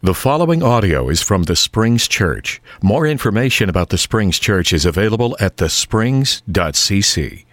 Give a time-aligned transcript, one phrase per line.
[0.00, 2.62] The following audio is from the Springs Church.
[2.80, 7.44] More information about the Springs Church is available at thesprings.cc.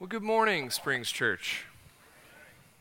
[0.00, 1.66] Well, good morning, Springs Church.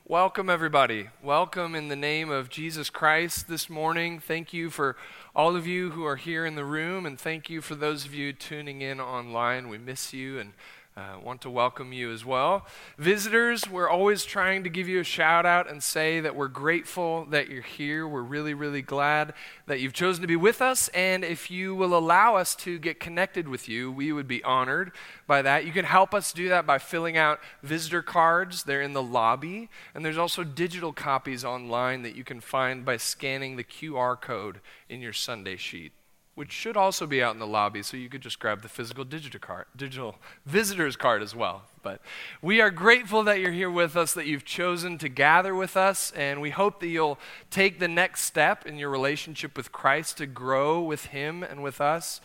[0.07, 1.09] Welcome, everybody.
[1.21, 4.21] Welcome in the name of Jesus Christ this morning.
[4.21, 4.95] Thank you for
[5.35, 8.13] all of you who are here in the room, and thank you for those of
[8.13, 9.67] you tuning in online.
[9.67, 10.53] We miss you and
[10.95, 12.67] uh, want to welcome you as well.
[12.99, 17.25] Visitors, we're always trying to give you a shout out and say that we're grateful
[17.25, 18.07] that you're here.
[18.07, 19.33] We're really, really glad
[19.65, 20.89] that you've chosen to be with us.
[20.89, 24.91] And if you will allow us to get connected with you, we would be honored
[25.25, 25.65] by that.
[25.65, 28.63] You can help us do that by filling out visitor cards.
[28.63, 29.69] They're in the lobby.
[29.95, 34.59] And there's also digital copies online that you can find by scanning the QR code
[34.89, 35.93] in your Sunday sheet
[36.35, 39.03] which should also be out in the lobby, so you could just grab the physical
[39.03, 40.15] digital card, digital
[40.45, 41.63] visitor's card as well.
[41.83, 42.01] But
[42.41, 46.11] we are grateful that you're here with us, that you've chosen to gather with us,
[46.11, 47.19] and we hope that you'll
[47.51, 51.79] take the next step in your relationship with Christ to grow with Him and with
[51.79, 52.19] us,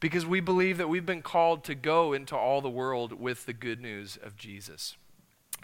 [0.00, 3.52] because we believe that we've been called to go into all the world with the
[3.52, 4.96] good news of Jesus.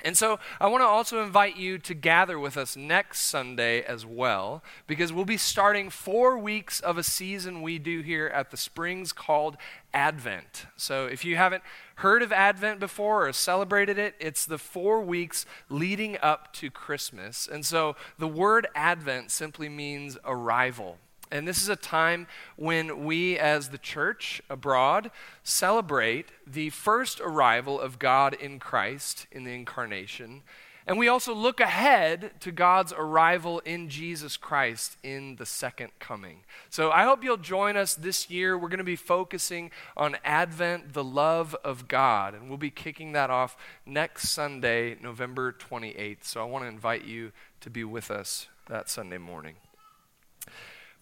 [0.05, 4.05] And so I want to also invite you to gather with us next Sunday as
[4.05, 8.57] well, because we'll be starting four weeks of a season we do here at the
[8.57, 9.57] Springs called
[9.95, 10.67] Advent.
[10.77, 11.63] So if you haven't
[11.97, 17.47] heard of Advent before or celebrated it, it's the four weeks leading up to Christmas.
[17.47, 20.99] And so the word Advent simply means arrival.
[21.33, 25.11] And this is a time when we, as the church abroad,
[25.43, 30.43] celebrate the first arrival of God in Christ in the incarnation.
[30.87, 36.41] And we also look ahead to God's arrival in Jesus Christ in the second coming.
[36.69, 38.59] So I hope you'll join us this year.
[38.59, 42.35] We're going to be focusing on Advent, the love of God.
[42.35, 46.25] And we'll be kicking that off next Sunday, November 28th.
[46.25, 49.55] So I want to invite you to be with us that Sunday morning.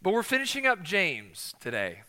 [0.03, 2.05] But we're finishing up James today.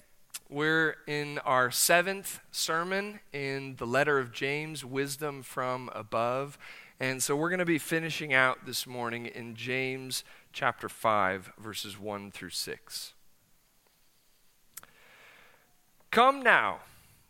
[0.49, 6.57] We're in our seventh sermon in the letter of James, Wisdom from Above.
[7.01, 10.23] And so we're going to be finishing out this morning in James
[10.53, 13.13] chapter 5, verses 1 through 6.
[16.11, 16.79] Come now,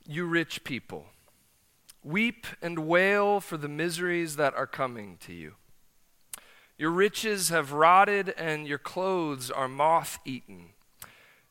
[0.08, 1.08] you rich people,
[2.04, 5.56] weep and wail for the miseries that are coming to you.
[6.82, 10.70] Your riches have rotted, and your clothes are moth eaten.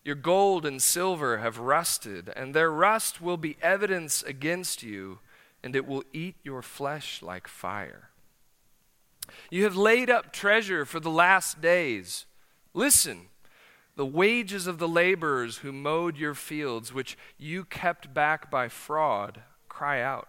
[0.05, 5.21] Your gold and silver have rusted, and their rust will be evidence against you,
[5.63, 8.11] and it will eat your flesh like fire.
[9.53, 12.27] You have laid up treasure for the last days.
[12.75, 13.29] Listen,
[13.95, 19.43] the wages of the laborers who mowed your fields, which you kept back by fraud,
[19.69, 20.27] cry out.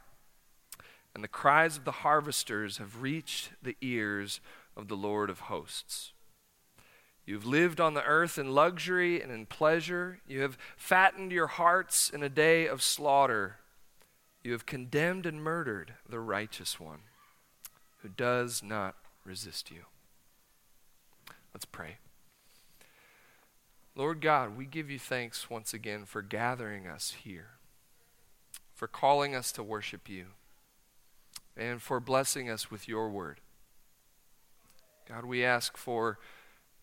[1.15, 4.39] And the cries of the harvesters have reached the ears
[4.75, 6.13] of the Lord of hosts.
[7.25, 10.19] You've lived on the earth in luxury and in pleasure.
[10.27, 13.57] You have fattened your hearts in a day of slaughter.
[14.43, 17.01] You have condemned and murdered the righteous one
[18.01, 19.83] who does not resist you.
[21.53, 21.97] Let's pray.
[23.95, 27.49] Lord God, we give you thanks once again for gathering us here,
[28.73, 30.27] for calling us to worship you,
[31.55, 33.41] and for blessing us with your word.
[35.07, 36.19] God, we ask for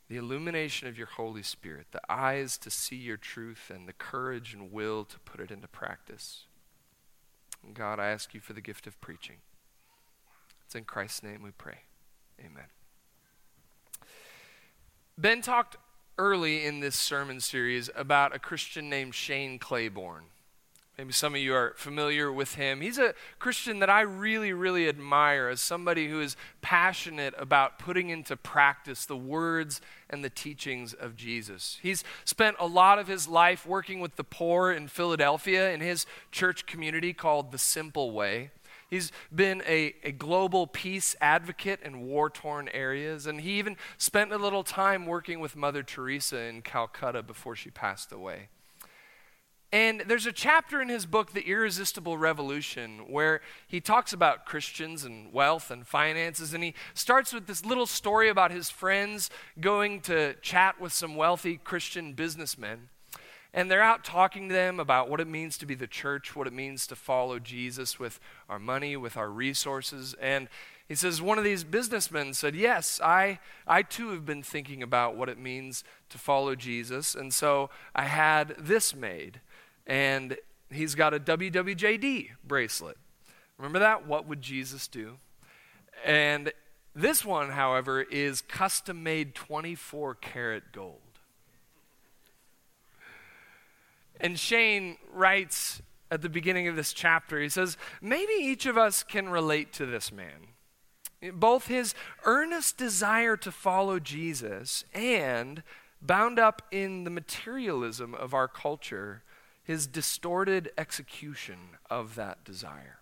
[0.09, 4.55] the illumination of your Holy Spirit, the eyes to see your truth, and the courage
[4.55, 6.45] and will to put it into practice.
[7.65, 9.37] And God, I ask you for the gift of preaching.
[10.65, 11.81] It's in Christ's name we pray.
[12.41, 12.67] Amen.
[15.17, 15.77] Ben talked
[16.17, 20.25] early in this sermon series about a Christian named Shane Claiborne.
[20.98, 22.81] Maybe some of you are familiar with him.
[22.81, 28.09] He's a Christian that I really, really admire as somebody who is passionate about putting
[28.09, 31.78] into practice the words and the teachings of Jesus.
[31.81, 36.04] He's spent a lot of his life working with the poor in Philadelphia in his
[36.32, 38.50] church community called The Simple Way.
[38.91, 44.32] He's been a, a global peace advocate in war torn areas, and he even spent
[44.32, 48.48] a little time working with Mother Teresa in Calcutta before she passed away.
[49.70, 55.04] And there's a chapter in his book, The Irresistible Revolution, where he talks about Christians
[55.04, 56.54] and wealth and finances.
[56.54, 59.28] And he starts with this little story about his friends
[59.60, 62.88] going to chat with some wealthy Christian businessmen.
[63.53, 66.47] And they're out talking to them about what it means to be the church, what
[66.47, 70.15] it means to follow Jesus with our money, with our resources.
[70.18, 70.48] And
[70.88, 75.16] he says, one of these businessmen said, Yes, I, I too have been thinking about
[75.16, 77.15] what it means to follow Jesus.
[77.15, 79.41] And so I had this made
[79.89, 80.37] and
[80.71, 82.99] he's got a WWJD bracelet.
[83.57, 84.07] Remember that?
[84.07, 85.17] What would Jesus do?
[86.05, 86.53] And
[86.95, 90.99] This one, however, is custom made 24 karat gold.
[94.21, 95.81] And Shane writes
[96.11, 99.87] at the beginning of this chapter, he says, Maybe each of us can relate to
[99.87, 100.49] this man.
[101.35, 101.95] Both his
[102.25, 105.63] earnest desire to follow Jesus and
[106.03, 109.23] bound up in the materialism of our culture,
[109.68, 111.59] his distorted execution
[111.91, 113.00] of that desire.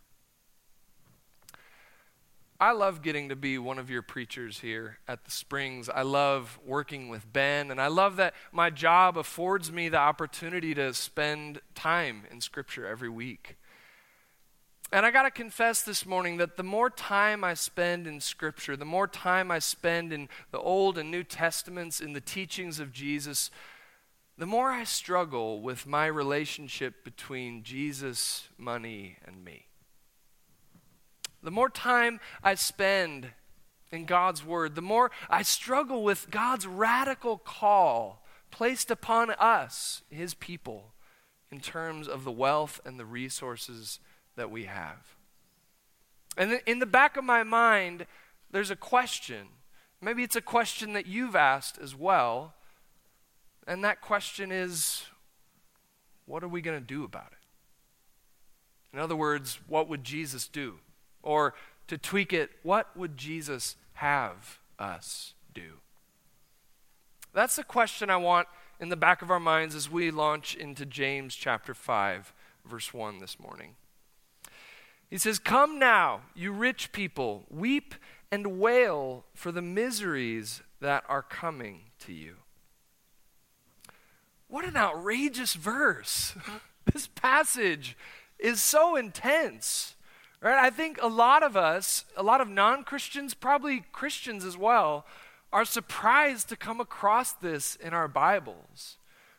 [2.58, 5.88] I love getting to be one of your preachers here at the Springs.
[5.88, 10.74] I love working with Ben, and I love that my job affords me the opportunity
[10.74, 13.56] to spend time in Scripture every week.
[14.90, 18.76] And I got to confess this morning that the more time I spend in Scripture,
[18.76, 22.92] the more time I spend in the Old and New Testaments, in the teachings of
[22.92, 23.52] Jesus,
[24.38, 29.66] the more I struggle with my relationship between Jesus, money, and me.
[31.42, 33.28] The more time I spend
[33.90, 40.34] in God's Word, the more I struggle with God's radical call placed upon us, His
[40.34, 40.92] people,
[41.50, 44.00] in terms of the wealth and the resources
[44.34, 45.16] that we have.
[46.36, 48.06] And in the back of my mind,
[48.50, 49.46] there's a question.
[50.02, 52.55] Maybe it's a question that you've asked as well.
[53.66, 55.04] And that question is
[56.26, 58.92] what are we going to do about it?
[58.92, 60.76] In other words, what would Jesus do?
[61.22, 61.54] Or
[61.88, 65.74] to tweak it, what would Jesus have us do?
[67.32, 68.48] That's the question I want
[68.80, 72.32] in the back of our minds as we launch into James chapter 5,
[72.64, 73.76] verse 1 this morning.
[75.08, 77.94] He says, Come now, you rich people, weep
[78.32, 82.36] and wail for the miseries that are coming to you.
[84.48, 86.34] What an outrageous verse!
[86.92, 87.96] this passage
[88.38, 89.94] is so intense.
[90.40, 90.58] Right?
[90.58, 95.06] I think a lot of us, a lot of non Christians, probably Christians as well,
[95.52, 98.98] are surprised to come across this in our Bibles.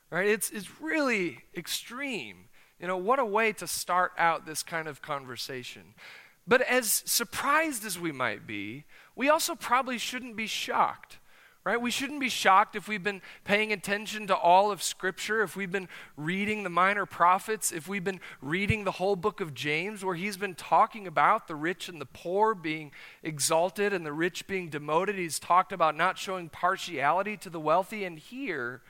[0.09, 0.27] Right?
[0.27, 2.45] It's, it's really extreme.
[2.80, 5.94] You know, what a way to start out this kind of conversation.
[6.48, 11.18] But as surprised as we might be, we also probably shouldn't be shocked
[11.68, 11.81] right?
[11.81, 15.69] We shouldn't be shocked if we've been paying attention to all of Scripture, if we've
[15.69, 20.16] been reading the minor prophets, if we've been reading the whole book of James, where
[20.16, 24.69] he's been talking about the rich and the poor being exalted and the rich being
[24.69, 25.18] demoted.
[25.18, 28.81] He's talked about not showing partiality to the wealthy, and here,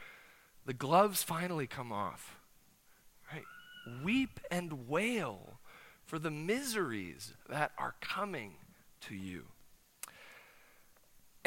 [0.67, 2.37] the gloves finally come off.
[3.33, 3.45] Right?
[4.03, 5.57] Weep and wail
[6.05, 8.53] for the miseries that are coming
[9.01, 9.45] to you.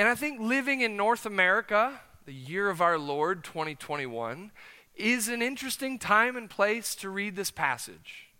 [0.00, 4.50] And I think living in North America, the year of our Lord 2021,
[4.96, 8.30] is an interesting time and place to read this passage,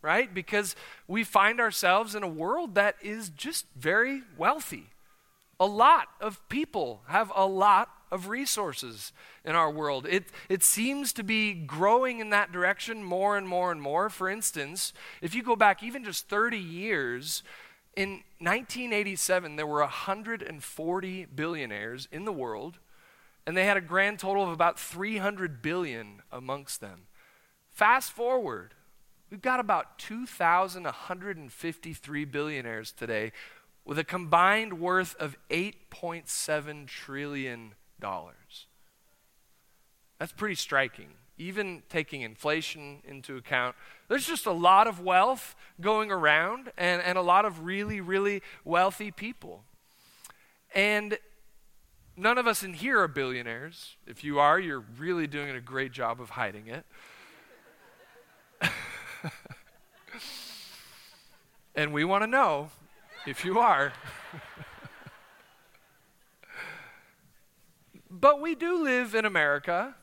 [0.00, 0.32] right?
[0.32, 0.76] Because
[1.08, 4.90] we find ourselves in a world that is just very wealthy.
[5.58, 9.10] A lot of people have a lot of resources
[9.44, 10.06] in our world.
[10.08, 14.08] It, it seems to be growing in that direction more and more and more.
[14.08, 17.42] For instance, if you go back even just 30 years,
[17.94, 22.78] in 1987, there were 140 billionaires in the world,
[23.46, 27.06] and they had a grand total of about 300 billion amongst them.
[27.70, 28.74] Fast forward,
[29.30, 33.32] we've got about 2,153 billionaires today
[33.84, 38.68] with a combined worth of 8.7 trillion dollars.
[40.18, 41.08] That's pretty striking
[41.38, 43.74] even taking inflation into account,
[44.08, 48.42] there's just a lot of wealth going around and, and a lot of really, really
[48.64, 49.64] wealthy people.
[50.74, 51.18] And
[52.16, 53.96] none of us in here are billionaires.
[54.06, 56.84] If you are, you're really doing a great job of hiding it.
[61.74, 62.70] and we want to know
[63.26, 63.92] if you are.
[68.10, 69.94] but we do live in America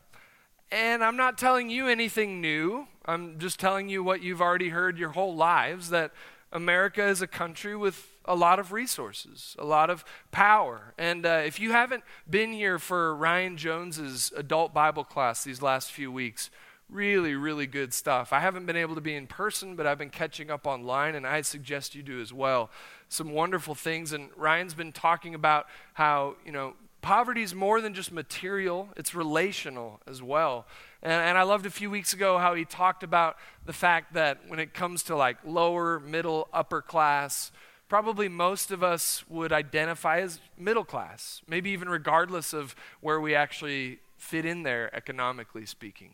[0.71, 2.87] and I'm not telling you anything new.
[3.05, 6.11] I'm just telling you what you've already heard your whole lives that
[6.51, 10.93] America is a country with a lot of resources, a lot of power.
[10.97, 15.91] And uh, if you haven't been here for Ryan Jones's adult Bible class these last
[15.91, 16.51] few weeks,
[16.89, 18.33] really, really good stuff.
[18.33, 21.25] I haven't been able to be in person, but I've been catching up online, and
[21.25, 22.69] I suggest you do as well.
[23.09, 24.11] Some wonderful things.
[24.11, 29.15] And Ryan's been talking about how, you know, poverty is more than just material, it's
[29.15, 30.65] relational as well.
[31.01, 34.39] And, and, I loved a few weeks ago how he talked about the fact that
[34.47, 37.51] when it comes to like lower, middle, upper class,
[37.87, 43.33] probably most of us would identify as middle class, maybe even regardless of where we
[43.33, 46.11] actually fit in there economically speaking.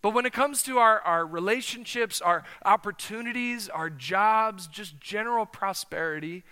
[0.00, 6.44] But when it comes to our, our relationships, our opportunities, our jobs, just general prosperity,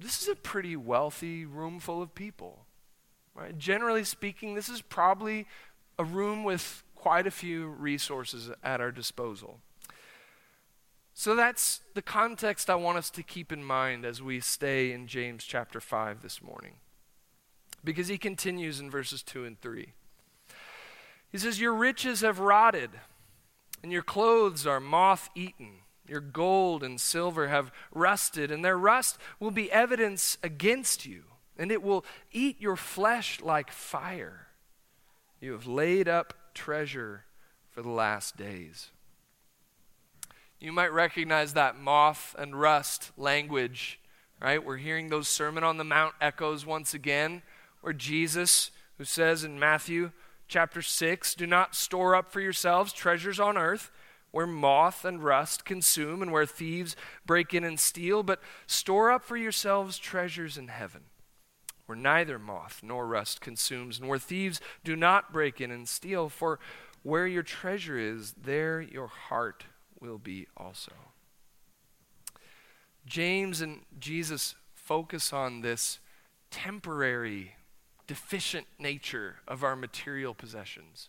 [0.00, 2.66] this is a pretty wealthy room full of people.
[3.34, 3.56] Right?
[3.56, 5.46] Generally speaking, this is probably
[5.98, 9.60] a room with quite a few resources at our disposal.
[11.14, 15.06] So that's the context I want us to keep in mind as we stay in
[15.06, 16.74] James chapter 5 this morning.
[17.84, 19.92] Because he continues in verses 2 and 3.
[21.30, 22.90] He says, Your riches have rotted,
[23.82, 25.80] and your clothes are moth eaten.
[26.10, 31.22] Your gold and silver have rusted, and their rust will be evidence against you,
[31.56, 34.48] and it will eat your flesh like fire.
[35.40, 37.26] You have laid up treasure
[37.70, 38.90] for the last days.
[40.58, 44.00] You might recognize that moth and rust language,
[44.42, 44.64] right?
[44.64, 47.42] We're hearing those Sermon on the Mount echoes once again,
[47.82, 50.10] where Jesus, who says in Matthew
[50.48, 53.92] chapter 6, Do not store up for yourselves treasures on earth
[54.30, 56.96] where moth and rust consume and where thieves
[57.26, 61.02] break in and steal, but store up for yourselves treasures in heaven,
[61.86, 66.28] where neither moth nor rust consumes, and where thieves do not break in and steal.
[66.28, 66.58] For
[67.02, 69.64] where your treasure is, there your heart
[70.00, 70.92] will be also.
[73.06, 75.98] James and Jesus focus on this
[76.50, 77.54] temporary,
[78.06, 81.08] deficient nature of our material possessions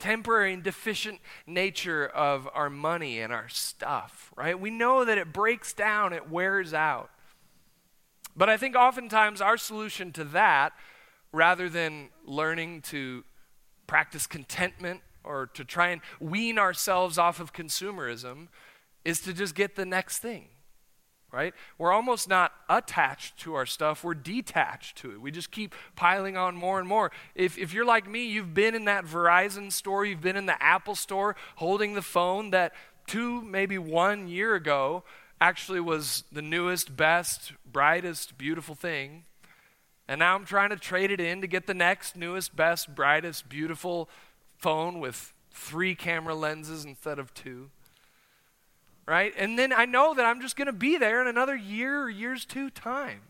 [0.00, 4.58] temporary and deficient nature of our money and our stuff, right?
[4.58, 7.10] We know that it breaks down, it wears out.
[8.36, 10.72] But I think oftentimes our solution to that,
[11.32, 13.24] rather than learning to
[13.86, 18.48] practice contentment or to try and wean ourselves off of consumerism,
[19.04, 20.48] is to just get the next thing
[21.32, 21.54] right?
[21.78, 25.20] We're almost not attached to our stuff, we're detached to it.
[25.20, 27.10] We just keep piling on more and more.
[27.34, 30.60] If, if you're like me, you've been in that Verizon store, you've been in the
[30.62, 32.72] Apple store holding the phone that
[33.06, 35.04] two, maybe one year ago
[35.40, 39.24] actually was the newest, best, brightest, beautiful thing.
[40.08, 43.48] And now I'm trying to trade it in to get the next newest, best, brightest,
[43.48, 44.08] beautiful
[44.58, 47.70] phone with three camera lenses instead of two
[49.10, 49.34] right?
[49.36, 52.08] And then I know that I'm just going to be there in another year or
[52.08, 53.22] years two time.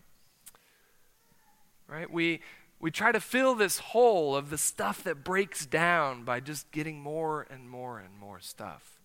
[1.88, 2.10] Right?
[2.10, 2.42] We
[2.78, 7.00] we try to fill this hole of the stuff that breaks down by just getting
[7.00, 9.00] more and more and more stuff.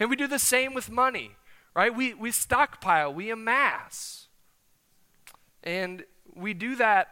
[0.00, 1.32] And we do the same with money,
[1.74, 1.94] right?
[1.94, 4.28] We we stockpile, we amass.
[5.62, 7.08] And we do that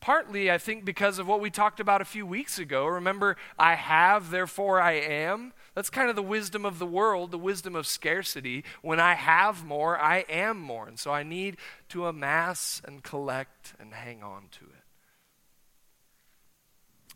[0.00, 2.86] partly, I think, because of what we talked about a few weeks ago.
[2.86, 5.52] Remember, I have, therefore I am.
[5.74, 8.64] That's kind of the wisdom of the world, the wisdom of scarcity.
[8.82, 10.86] When I have more, I am more.
[10.86, 11.56] And so I need
[11.88, 14.84] to amass and collect and hang on to it.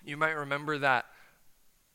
[0.04, 1.06] You might remember that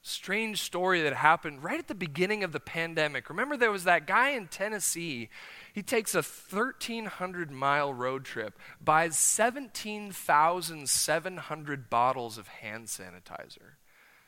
[0.04, 3.30] strange story that happened right at the beginning of the pandemic.
[3.30, 5.30] Remember, there was that guy in Tennessee.
[5.74, 13.78] He takes a 1,300 mile road trip, buys 17,700 bottles of hand sanitizer.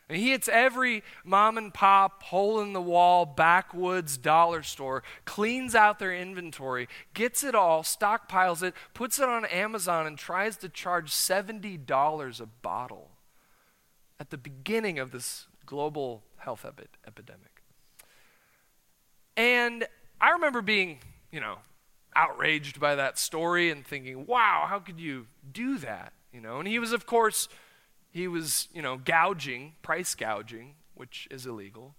[0.08, 5.74] And he hits every mom and pop, hole in the wall, backwoods dollar store, cleans
[5.74, 10.70] out their inventory, gets it all, stockpiles it, puts it on Amazon, and tries to
[10.70, 13.12] charge $70 a bottle
[14.20, 17.64] at the beginning of this global health epi- epidemic.
[19.36, 19.88] And
[20.22, 21.00] I remember being,
[21.32, 21.58] you know,
[22.16, 26.14] outraged by that story and thinking, wow, how could you do that?
[26.32, 27.50] You know, and he was, of course,
[28.16, 31.96] he was, you know, gouging, price gouging, which is illegal.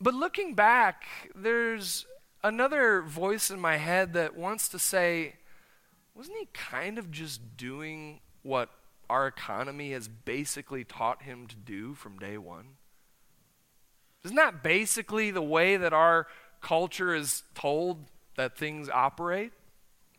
[0.00, 1.02] But looking back,
[1.34, 2.06] there's
[2.44, 5.34] another voice in my head that wants to say,
[6.14, 8.68] wasn't he kind of just doing what
[9.10, 12.76] our economy has basically taught him to do from day one?
[14.24, 16.28] Isn't that basically the way that our
[16.60, 18.04] culture is told
[18.36, 19.52] that things operate?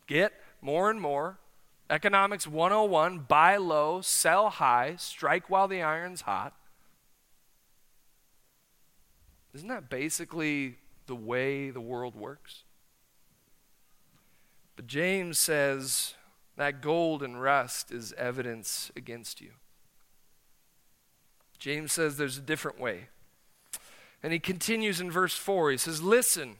[0.06, 1.38] Get more and more,
[1.94, 6.52] Economics 101 buy low, sell high, strike while the iron's hot.
[9.54, 12.64] Isn't that basically the way the world works?
[14.74, 16.14] But James says
[16.56, 19.52] that gold and rust is evidence against you.
[21.60, 23.06] James says there's a different way.
[24.20, 25.70] And he continues in verse 4.
[25.70, 26.56] He says, Listen,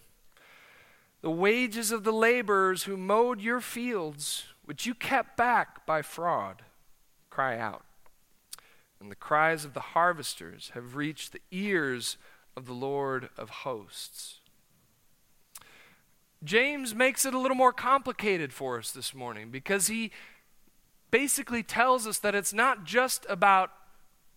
[1.22, 6.62] the wages of the laborers who mowed your fields which you kept back by fraud,
[7.30, 7.84] cry out.
[9.00, 12.16] And the cries of the harvesters have reached the ears
[12.56, 14.40] of the Lord of hosts.
[16.42, 20.10] James makes it a little more complicated for us this morning because he
[21.10, 23.70] basically tells us that it's not just about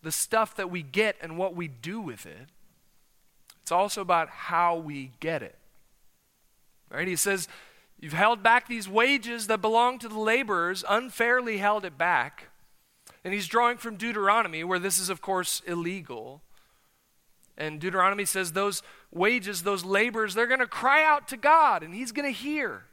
[0.03, 2.47] the stuff that we get and what we do with it,
[3.61, 5.57] it's also about how we get it.
[6.89, 7.07] Right?
[7.07, 7.49] He says,
[7.99, 12.49] You've held back these wages that belong to the laborers, unfairly held it back.
[13.23, 16.41] And he's drawing from Deuteronomy, where this is, of course, illegal.
[17.57, 21.93] And Deuteronomy says those wages, those laborers, they're going to cry out to God, and
[21.93, 22.83] he's going to hear.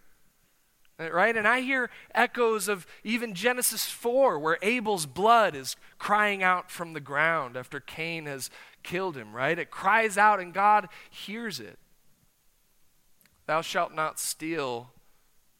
[0.98, 1.36] Uh, right?
[1.36, 6.94] And I hear echoes of even Genesis 4, where Abel's blood is crying out from
[6.94, 8.48] the ground after Cain has
[8.82, 9.58] killed him, right?
[9.58, 11.78] It cries out, and God hears it.
[13.46, 14.90] Thou shalt not steal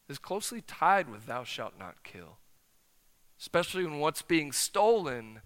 [0.07, 2.37] is closely tied with thou shalt not kill,
[3.39, 5.41] especially when what's being stolen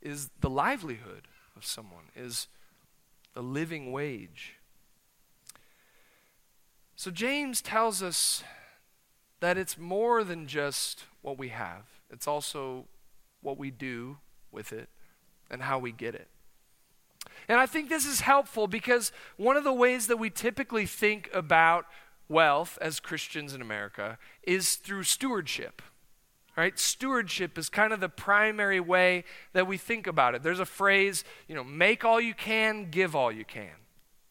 [0.00, 2.48] is the livelihood of someone, is
[3.34, 4.54] the living wage.
[6.96, 8.42] So James tells us
[9.40, 12.86] that it's more than just what we have, it's also
[13.40, 14.18] what we do
[14.50, 14.88] with it
[15.50, 16.28] and how we get it.
[17.48, 21.30] And I think this is helpful because one of the ways that we typically think
[21.32, 21.86] about
[22.28, 25.80] wealth as Christians in America is through stewardship.
[26.56, 26.78] Right?
[26.78, 30.42] Stewardship is kind of the primary way that we think about it.
[30.42, 33.70] There's a phrase, you know, make all you can, give all you can.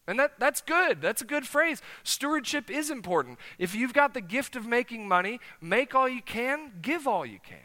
[0.06, 1.00] And that, that's good.
[1.00, 1.82] That's a good phrase.
[2.02, 3.38] Stewardship is important.
[3.58, 7.38] If you've got the gift of making money, make all you can, give all you
[7.42, 7.58] can.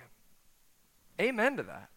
[1.19, 1.89] Amen to that.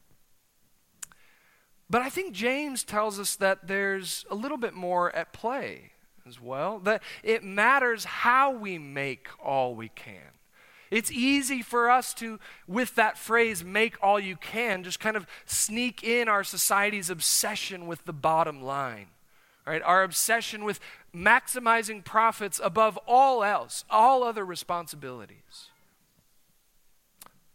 [1.88, 5.92] But I think James tells us that there's a little bit more at play
[6.26, 6.80] as well.
[6.80, 10.32] That it matters how we make all we can.
[10.90, 15.26] It's easy for us to, with that phrase, make all you can, just kind of
[15.44, 19.08] sneak in our society's obsession with the bottom line.
[19.66, 19.82] Right?
[19.82, 20.78] Our obsession with
[21.14, 25.70] maximizing profits above all else, all other responsibilities.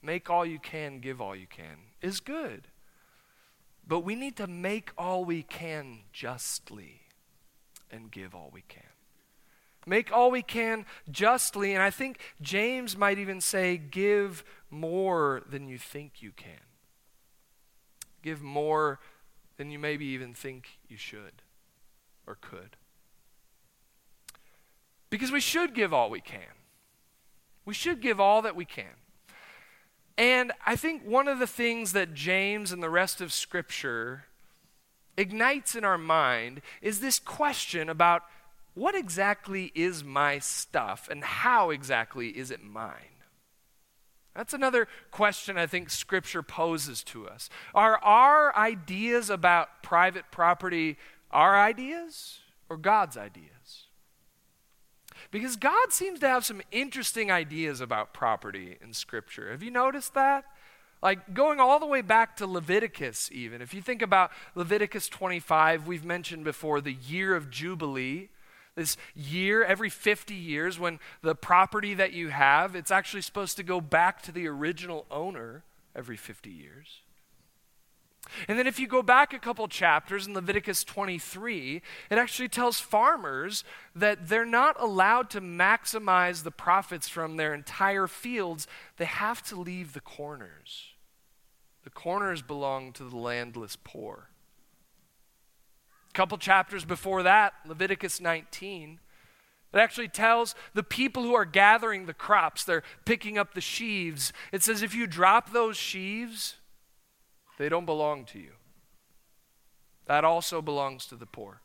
[0.02, 2.68] Make all you can, give all you can is good.
[3.88, 7.02] But we need to make all we can justly
[7.90, 8.84] and give all we can.
[9.86, 15.68] Make all we can justly, and I think James might even say, give more than
[15.68, 16.62] you think you can.
[18.22, 19.00] Give more
[19.58, 21.42] than you maybe even think you should
[22.28, 22.78] or could.
[25.10, 26.56] Because we should give all we can.
[27.66, 29.01] We should give all that we can.
[30.18, 34.26] And I think one of the things that James and the rest of Scripture
[35.18, 38.24] ignites in our mind is this question about
[38.74, 42.94] what exactly is my stuff and how exactly is it mine?
[44.36, 47.50] That's another question I think Scripture poses to us.
[47.76, 50.98] Are our ideas about private property
[51.32, 53.48] our ideas or God's ideas?
[55.32, 59.50] Because God seems to have some interesting ideas about property in Scripture.
[59.52, 60.44] Have you noticed that?
[61.02, 63.62] Like going all the way back to Leviticus, even.
[63.62, 68.30] If you think about Leviticus 25, we've mentioned before the year of Jubilee.
[68.76, 73.64] This year, every 50 years, when the property that you have, it's actually supposed to
[73.64, 75.64] go back to the original owner
[75.96, 77.02] every 50 years.
[78.48, 82.80] And then if you go back a couple chapters in Leviticus 23, it actually tells
[82.80, 83.64] farmers
[83.96, 88.68] that they're not allowed to maximize the profits from their entire fields.
[88.98, 90.94] They have to leave the corners.
[91.84, 94.30] The corners belong to the landless poor.
[96.10, 99.00] A couple chapters before that, Leviticus 19,
[99.74, 104.34] it actually tells the people who are gathering the crops, they're picking up the sheaves.
[104.52, 106.58] It says if you drop those sheaves,
[107.58, 108.52] they don't belong to you.
[110.06, 111.62] That also belongs to the poor.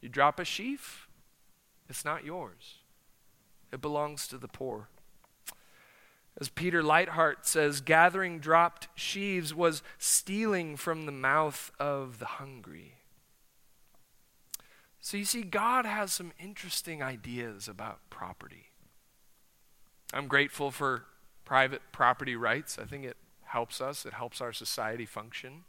[0.00, 1.08] You drop a sheaf,
[1.88, 2.78] it's not yours,
[3.70, 4.88] it belongs to the poor.
[6.40, 12.94] As Peter Leithart says, gathering dropped sheaves was stealing from the mouth of the hungry.
[14.98, 18.70] So you see, God has some interesting ideas about property.
[20.14, 21.04] I'm grateful for
[21.44, 22.78] private property rights.
[22.78, 23.16] I think it
[23.52, 25.64] helps us, it helps our society function.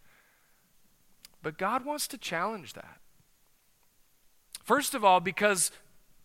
[1.42, 3.00] But God wants to challenge that.
[4.64, 5.72] First of all, because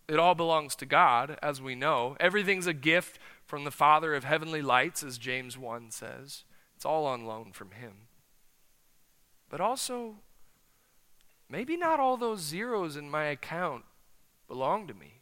[0.09, 2.17] it all belongs to God, as we know.
[2.19, 6.45] Everything's a gift from the Father of heavenly lights, as James 1 says.
[6.75, 8.07] It's all on loan from Him.
[9.49, 10.15] But also,
[11.47, 13.83] maybe not all those zeros in my account
[14.47, 15.19] belong to me.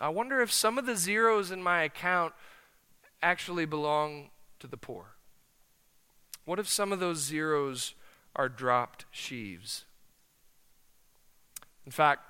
[0.00, 2.32] I wonder if some of the zeros in my account
[3.22, 5.16] actually belong to the poor.
[6.44, 7.94] What if some of those zeros
[8.34, 9.84] are dropped sheaves?
[11.86, 12.22] In fact,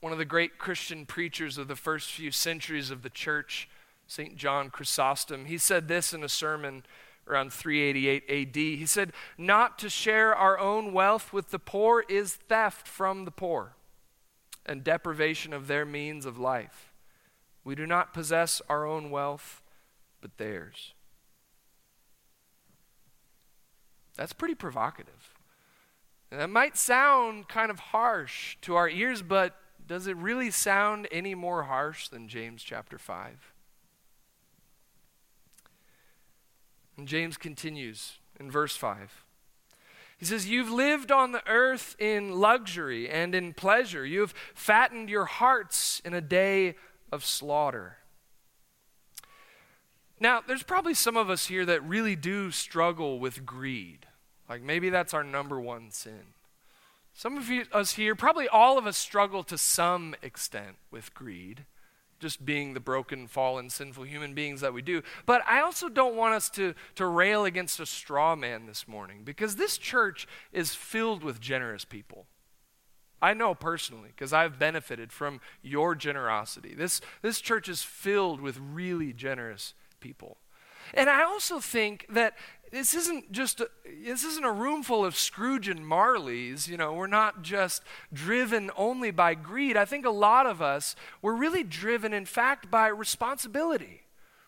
[0.00, 3.68] one of the great Christian preachers of the first few centuries of the church,
[4.06, 4.36] St.
[4.36, 6.84] John Chrysostom, he said this in a sermon
[7.26, 8.56] around 388 AD.
[8.56, 13.30] He said, Not to share our own wealth with the poor is theft from the
[13.30, 13.74] poor.
[14.66, 16.92] and deprivation of their means of life.
[17.64, 19.62] We do not possess our own wealth,
[20.20, 20.94] but theirs.
[24.16, 25.34] That's pretty provocative.
[26.30, 31.08] And that might sound kind of harsh to our ears, but does it really sound
[31.10, 33.54] any more harsh than James chapter 5?
[36.98, 39.24] And James continues in verse 5.
[40.18, 44.04] He says, You've lived on the earth in luxury and in pleasure.
[44.04, 46.74] You have fattened your hearts in a day
[47.12, 47.98] of slaughter.
[50.20, 54.06] Now, there's probably some of us here that really do struggle with greed.
[54.48, 56.34] Like maybe that's our number one sin.
[57.12, 61.66] Some of you, us here, probably all of us struggle to some extent with greed,
[62.20, 65.02] just being the broken, fallen, sinful human beings that we do.
[65.26, 69.22] But I also don't want us to, to rail against a straw man this morning
[69.24, 72.26] because this church is filled with generous people.
[73.20, 76.72] I know personally because I've benefited from your generosity.
[76.74, 80.38] This, this church is filled with really generous people.
[80.94, 82.34] And I also think that
[82.70, 83.68] this isn't just a,
[84.04, 86.68] this isn't a room full of Scrooge and Marleys.
[86.68, 87.82] You know, we're not just
[88.12, 89.76] driven only by greed.
[89.76, 94.02] I think a lot of us we're really driven, in fact, by responsibility.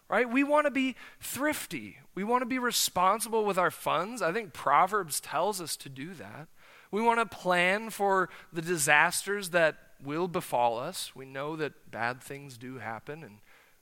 [0.08, 0.28] Right?
[0.28, 1.98] We want to be thrifty.
[2.16, 4.22] We want to be responsible with our funds.
[4.22, 6.48] I think Proverbs tells us to do that.
[6.90, 11.14] We want to plan for the disasters that will befall us.
[11.14, 13.38] We know that bad things do happen, and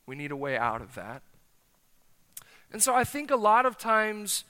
[0.07, 1.23] we need a way out of that.
[2.73, 4.45] And so I think a lot of times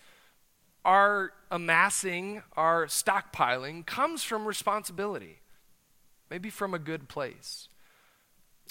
[0.85, 5.41] our amassing, our stockpiling comes from responsibility,
[6.31, 7.69] maybe from a good place.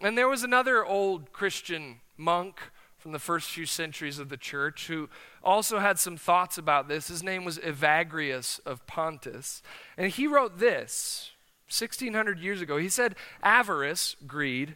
[0.01, 2.59] And there was another old Christian monk
[2.97, 5.09] from the first few centuries of the church who
[5.43, 7.07] also had some thoughts about this.
[7.07, 9.61] His name was Evagrius of Pontus.
[9.97, 11.31] And he wrote this
[11.67, 12.77] 1600 years ago.
[12.77, 14.75] He said, Avarice, greed,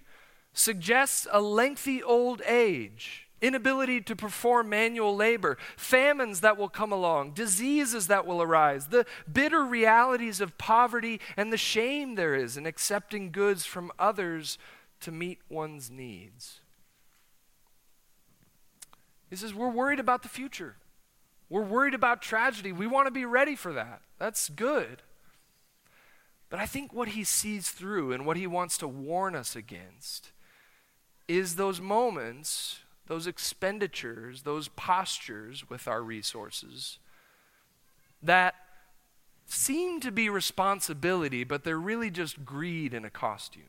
[0.53, 7.31] suggests a lengthy old age inability to perform manual labor, famines that will come along,
[7.31, 12.65] diseases that will arise, the bitter realities of poverty, and the shame there is in
[12.65, 14.57] accepting goods from others
[15.01, 16.61] to meet one's needs.
[19.29, 20.75] He says, We're worried about the future.
[21.49, 22.71] We're worried about tragedy.
[22.71, 24.01] We want to be ready for that.
[24.19, 25.01] That's good.
[26.49, 30.31] But I think what he sees through and what he wants to warn us against
[31.27, 36.99] is those moments those expenditures, those postures with our resources
[38.23, 38.55] that
[39.45, 43.63] seem to be responsibility, but they're really just greed in a costume.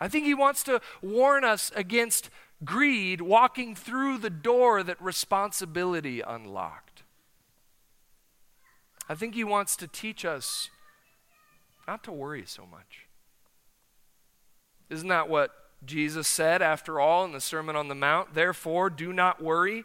[0.00, 2.30] I think he wants to warn us against
[2.64, 7.02] greed walking through the door that responsibility unlocked.
[9.08, 10.70] I think he wants to teach us
[11.86, 13.06] not to worry so much.
[14.88, 15.50] Isn't that what
[15.84, 19.84] Jesus said, after all, in the Sermon on the Mount, Therefore, do not worry,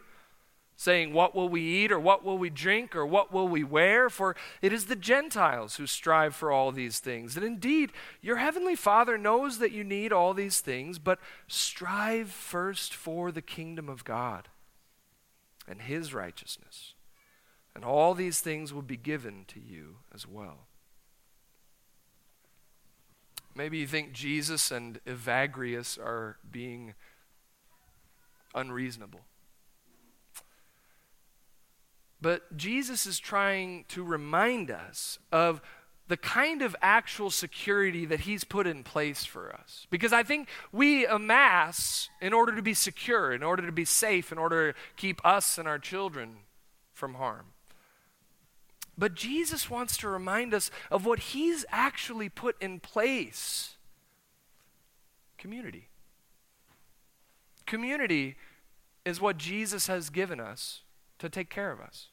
[0.76, 4.08] saying, What will we eat, or what will we drink, or what will we wear?
[4.08, 7.36] For it is the Gentiles who strive for all these things.
[7.36, 12.94] And indeed, your heavenly Father knows that you need all these things, but strive first
[12.94, 14.48] for the kingdom of God
[15.66, 16.94] and his righteousness.
[17.74, 20.67] And all these things will be given to you as well.
[23.58, 26.94] Maybe you think Jesus and Evagrius are being
[28.54, 29.22] unreasonable.
[32.20, 35.60] But Jesus is trying to remind us of
[36.06, 39.88] the kind of actual security that he's put in place for us.
[39.90, 44.30] Because I think we amass in order to be secure, in order to be safe,
[44.30, 46.36] in order to keep us and our children
[46.92, 47.46] from harm.
[48.98, 53.76] But Jesus wants to remind us of what he's actually put in place
[55.38, 55.88] community.
[57.64, 58.34] Community
[59.04, 60.82] is what Jesus has given us
[61.20, 62.08] to take care of us.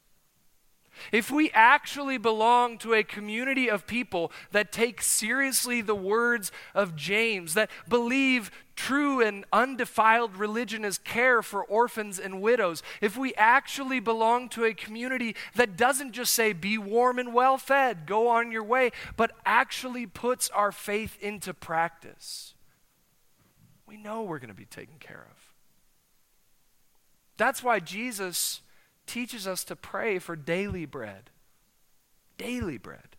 [1.12, 6.96] If we actually belong to a community of people that take seriously the words of
[6.96, 13.34] James, that believe true and undefiled religion is care for orphans and widows, if we
[13.34, 18.28] actually belong to a community that doesn't just say, be warm and well fed, go
[18.28, 22.54] on your way, but actually puts our faith into practice,
[23.86, 25.36] we know we're going to be taken care of.
[27.36, 28.62] That's why Jesus
[29.06, 31.30] teaches us to pray for daily bread.
[32.38, 33.16] Daily bread.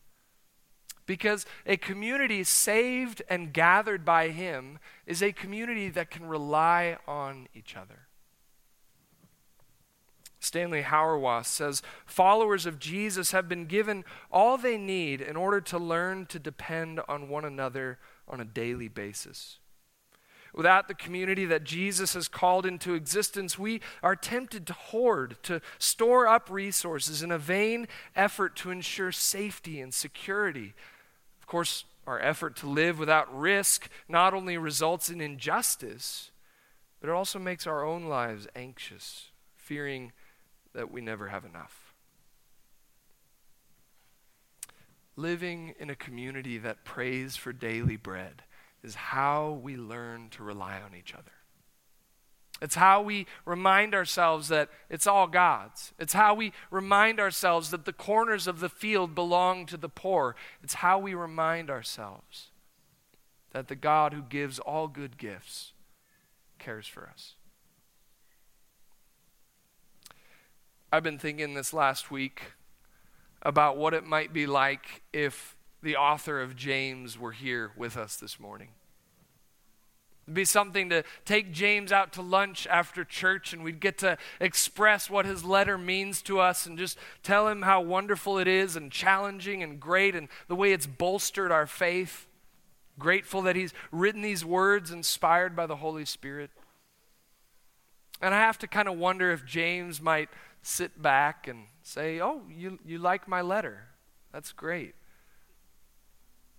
[1.06, 7.48] Because a community saved and gathered by Him is a community that can rely on
[7.56, 8.08] each other.
[10.40, 15.78] Stanley Hauerwas says followers of Jesus have been given all they need in order to
[15.80, 17.98] learn to depend on one another
[18.28, 19.60] on a daily basis.
[20.54, 25.62] Without the community that Jesus has called into existence, we are tempted to hoard, to
[25.78, 30.74] store up resources in a vain effort to ensure safety and security.
[31.40, 36.32] Of course, our effort to live without risk not only results in injustice,
[37.00, 40.14] but it also makes our own lives anxious, fearing
[40.74, 41.94] that we never have enough.
[45.16, 48.44] Living in a community that prays for daily bread
[48.84, 51.32] is how we learn to rely on each other.
[52.62, 55.94] It's how we remind ourselves that it's all God's.
[56.00, 60.36] It's how we remind ourselves that the corners of the field belong to the poor.
[60.64, 62.50] It's how we remind ourselves
[63.52, 65.74] that the God who gives all good gifts
[66.58, 67.36] cares for us.
[70.92, 72.54] I've been thinking this last week
[73.42, 78.16] about what it might be like if the author of James were here with us
[78.16, 78.70] this morning.
[80.28, 84.18] It'd be something to take James out to lunch after church and we'd get to
[84.42, 88.76] express what his letter means to us and just tell him how wonderful it is
[88.76, 92.28] and challenging and great and the way it's bolstered our faith.
[93.00, 96.50] Grateful that he's written these words inspired by the Holy Spirit.
[98.22, 100.30] And I have to kind of wonder if James might
[100.62, 103.86] sit back and say, Oh, you, you like my letter?
[104.34, 104.96] That's great.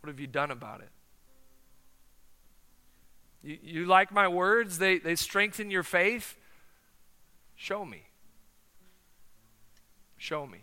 [0.00, 0.90] What have you done about it?
[3.42, 4.78] You, you like my words?
[4.78, 6.36] They, they strengthen your faith?
[7.56, 8.04] Show me.
[10.16, 10.58] Show me.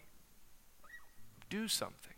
[1.49, 2.13] Do something.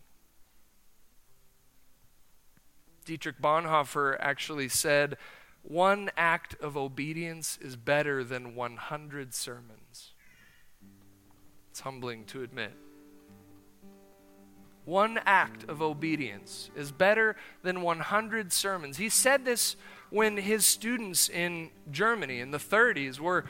[3.04, 5.16] Dietrich Bonhoeffer actually said,
[5.62, 10.12] One act of obedience is better than 100 sermons.
[11.70, 12.72] It's humbling to admit.
[14.88, 18.96] One act of obedience is better than 100 sermons.
[18.96, 19.76] He said this
[20.08, 23.44] when his students in Germany in the 30s were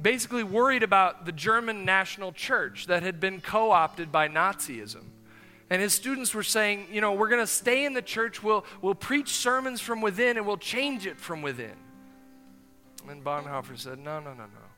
[0.00, 5.04] basically worried about the German national church that had been co opted by Nazism.
[5.68, 8.64] And his students were saying, you know, we're going to stay in the church, we'll,
[8.80, 11.76] we'll preach sermons from within, and we'll change it from within.
[13.06, 14.68] And Bonhoeffer said, no, no, no, no.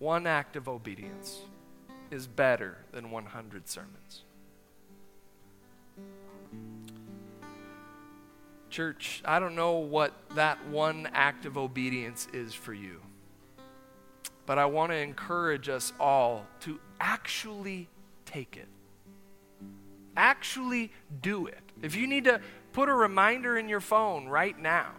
[0.00, 1.38] One act of obedience
[2.10, 4.24] is better than 100 sermons.
[8.70, 13.00] Church, I don't know what that one act of obedience is for you,
[14.44, 17.88] but I want to encourage us all to actually
[18.26, 18.68] take it.
[20.16, 21.60] Actually do it.
[21.80, 22.40] If you need to
[22.72, 24.92] put a reminder in your phone right now,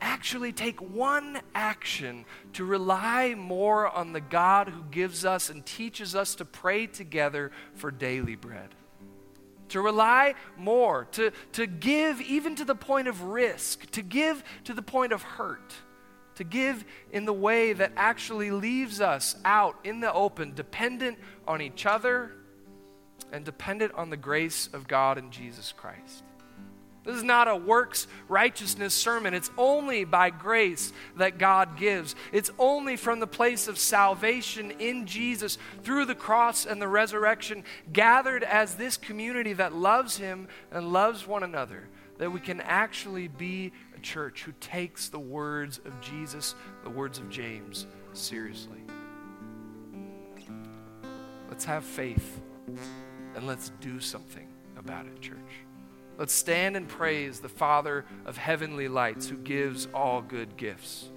[0.00, 6.16] actually take one action to rely more on the God who gives us and teaches
[6.16, 8.70] us to pray together for daily bread
[9.72, 14.74] to rely more, to, to give even to the point of risk, to give to
[14.74, 15.72] the point of hurt,
[16.34, 21.62] to give in the way that actually leaves us out in the open, dependent on
[21.62, 22.32] each other
[23.32, 26.22] and dependent on the grace of God and Jesus Christ.
[27.04, 29.34] This is not a works righteousness sermon.
[29.34, 32.14] It's only by grace that God gives.
[32.32, 37.64] It's only from the place of salvation in Jesus through the cross and the resurrection,
[37.92, 41.88] gathered as this community that loves Him and loves one another,
[42.18, 47.18] that we can actually be a church who takes the words of Jesus, the words
[47.18, 48.78] of James, seriously.
[51.48, 52.40] Let's have faith
[53.34, 55.36] and let's do something about it, church.
[56.22, 61.08] Let's stand and praise the Father of heavenly lights who gives all good gifts.